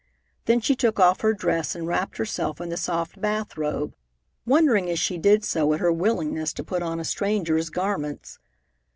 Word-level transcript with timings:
Then 0.45 0.61
she 0.61 0.75
took 0.75 0.99
off 0.99 1.21
her 1.21 1.31
dress 1.31 1.75
and 1.75 1.85
wrapped 1.85 2.17
herself 2.17 2.59
in 2.59 2.69
the 2.69 2.75
soft 2.75 3.21
bath 3.21 3.55
robe, 3.55 3.93
wondering 4.47 4.89
as 4.89 4.97
she 4.97 5.19
did 5.19 5.45
so 5.45 5.73
at 5.75 5.79
her 5.79 5.93
willingness 5.93 6.53
to 6.53 6.63
put 6.63 6.81
on 6.81 6.99
a 6.99 7.05
stranger's 7.05 7.69
garments. 7.69 8.39